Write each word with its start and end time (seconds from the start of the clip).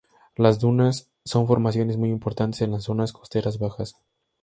Las 0.35 0.57
dunas 0.59 1.11
son 1.25 1.45
formaciones 1.45 1.95
muy 1.95 2.09
importantes 2.09 2.61
en 2.63 2.71
las 2.71 2.85
zonas 2.85 3.13
costeras 3.13 3.59
bajas. 3.59 3.93